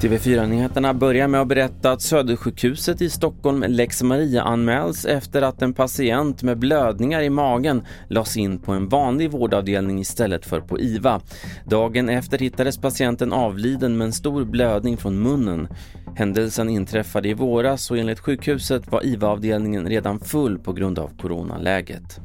[0.00, 5.74] TV4-nyheterna börjar med att berätta att Södersjukhuset i Stockholm Lex Maria anmäls efter att en
[5.74, 11.20] patient med blödningar i magen lades in på en vanlig vårdavdelning istället för på IVA.
[11.64, 15.68] Dagen efter hittades patienten avliden med en stor blödning från munnen.
[16.16, 22.20] Händelsen inträffade i våras och enligt sjukhuset var IVA-avdelningen redan full på grund av coronaläget.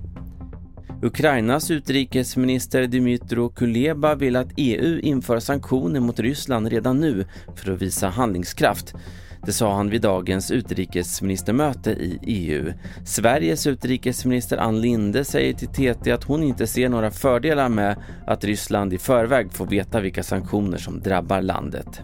[1.04, 7.82] Ukrainas utrikesminister Dmytro Kuleba vill att EU inför sanktioner mot Ryssland redan nu för att
[7.82, 8.94] visa handlingskraft.
[9.46, 12.74] Det sa han vid dagens utrikesministermöte i EU.
[13.06, 17.96] Sveriges utrikesminister Ann Linde säger till TT att hon inte ser några fördelar med
[18.28, 22.02] att Ryssland i förväg får veta vilka sanktioner som drabbar landet.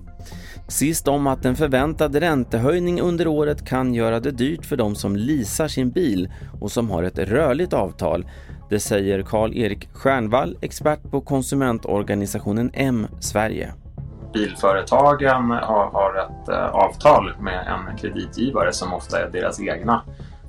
[0.69, 5.15] Sist om att en förväntad räntehöjning under året kan göra det dyrt för de som
[5.15, 8.25] leasar sin bil och som har ett rörligt avtal.
[8.69, 13.73] Det säger Karl-Erik Stjernvall, expert på konsumentorganisationen M Sverige.
[14.33, 20.01] Bilföretagen har ett eh, avtal med en kreditgivare som ofta är deras egna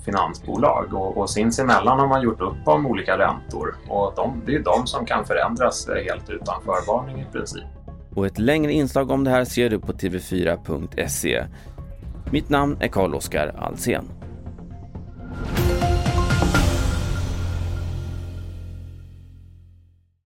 [0.04, 4.60] finansbolag och, och sinsemellan har man gjort upp om olika räntor och de, det är
[4.60, 7.77] de som kan förändras eh, helt utan förvarning i princip.
[8.14, 11.44] Och ett längre inslag om det här ser du på tv4.se.
[12.32, 14.04] Mitt namn är Carl-Oskar Alsen.